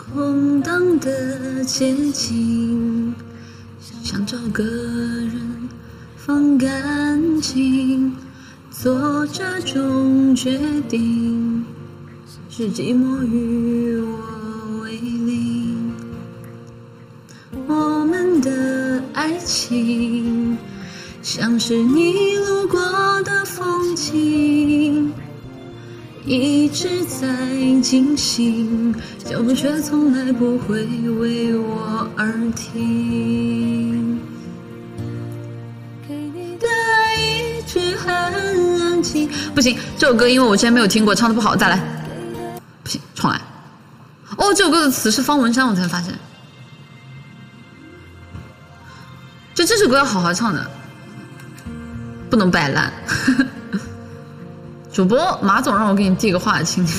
[0.00, 3.12] 空荡的街景，
[4.02, 5.68] 想找个人
[6.16, 8.16] 放感情，
[8.70, 10.58] 做这种决
[10.88, 11.64] 定，
[12.48, 15.92] 是寂寞与我为邻。
[17.66, 20.56] 我们的爱情，
[21.22, 23.19] 像是你路过
[26.30, 27.26] 一直在
[27.82, 34.20] 进行，脚步却从来不会为我而停。
[36.06, 38.14] 给你的爱一直很
[38.80, 39.28] 安静。
[39.56, 41.82] 不行，这首歌因为我之前没有听过，唱的不好，再来。
[42.84, 43.40] 不行，重来。
[44.36, 46.14] 哦，这首歌的词是方文山，我才发现。
[49.52, 50.70] 就这首歌要好好唱的，
[52.30, 52.92] 不能摆烂。
[53.08, 53.46] 呵呵
[54.92, 56.86] 主播马总让我给你递个话，亲。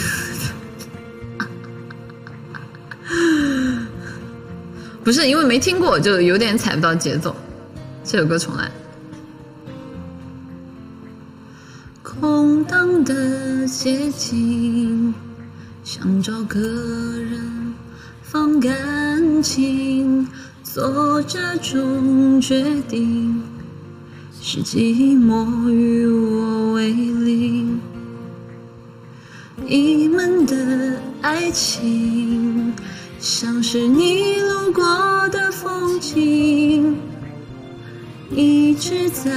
[5.03, 7.35] 不是因为没听过，就有点踩不到节奏。
[8.03, 8.71] 这首歌重来。
[12.01, 15.13] 空荡的街景，
[15.83, 17.73] 想找个人
[18.21, 20.27] 放感情，
[20.63, 23.41] 做这种决定。
[24.43, 27.79] 是寂寞与我为邻，
[29.67, 32.73] 你们的爱情，
[33.19, 36.97] 像是你路过的风景，
[38.31, 39.31] 一直在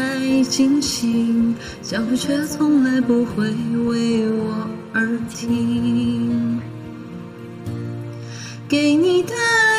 [0.45, 3.51] 进行，脚步却从来不会
[3.87, 6.59] 为我而停。
[8.67, 9.35] 给你的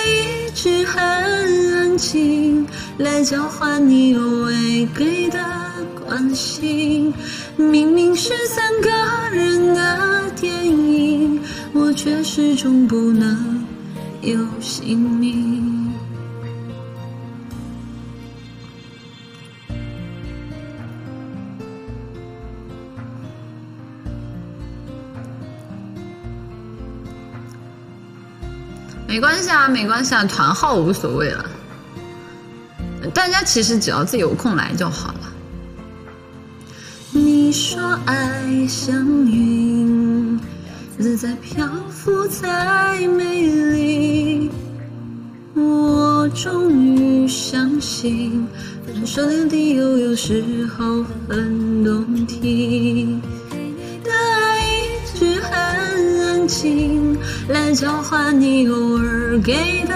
[0.06, 2.68] 一直很安静。
[2.98, 5.38] 来交换你未给的
[6.08, 7.14] 关心，
[7.58, 8.90] 明明是三个
[9.36, 11.42] 人的电影，
[11.74, 13.66] 我却始终不能
[14.22, 15.92] 有姓名。
[29.08, 31.46] 没关系啊，没关系啊，团号无所谓了。
[33.14, 35.32] 大家其实只要自己有空来就好了。
[37.12, 38.94] 你说爱像
[39.26, 40.40] 云，
[40.98, 44.52] 自在漂浮在美丽。
[45.54, 48.46] 我终于相信，
[48.86, 53.22] 分手连理由有时候很动听。
[54.04, 55.54] 的爱一直很
[56.22, 57.18] 安静，
[57.48, 59.94] 来交换你偶尔给的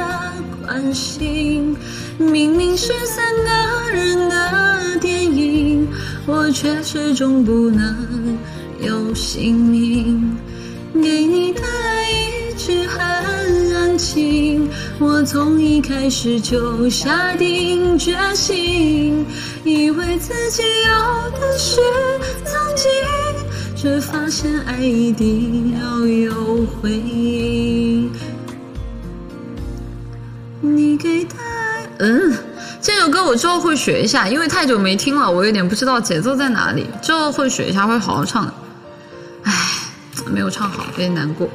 [0.65, 1.75] 关心。
[2.19, 5.87] 明明是三个人的电影，
[6.25, 8.37] 我却始终不能
[8.81, 10.37] 有姓名。
[11.01, 12.99] 给你的爱一直很
[13.73, 14.69] 安静，
[14.99, 19.25] 我从一开始就下定决心，
[19.63, 21.79] 以为自己要的是
[22.43, 22.91] 曾经，
[23.77, 27.38] 却发现爱一定要有回应。
[33.29, 36.89] 我之后会学一下，因为太久没听了，我有点不知道节奏在哪里。
[36.99, 38.53] 之后会学一下，会好好唱的。
[39.43, 39.53] 唉，
[40.25, 41.47] 没有唱好，有点难过。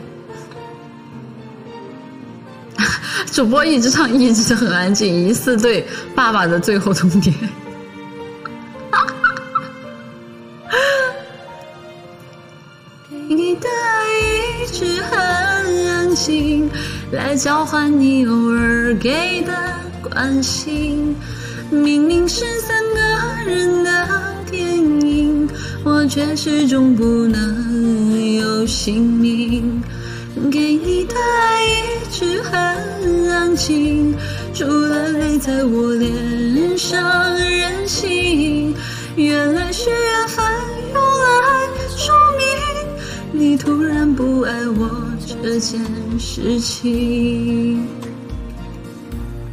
[3.33, 7.35] 主播一直唱，一直很安静，疑似对爸爸的最后通牒。
[13.11, 14.07] 你的爱
[14.63, 15.19] 一直很
[15.89, 16.71] 安静，
[17.11, 19.53] 来交换你偶尔给的。
[20.03, 21.17] 关心，
[21.71, 23.91] 明明是三个人的
[24.51, 25.49] 电影，
[25.85, 29.83] 我却始终不能有姓名。
[30.51, 34.15] 给你的爱一直很安静，
[34.53, 38.75] 除了泪在我脸上任性。
[39.17, 40.45] 原来是缘分
[40.93, 42.45] 用来说明
[43.33, 44.91] 你突然不爱我
[45.25, 45.81] 这件
[46.19, 47.87] 事情。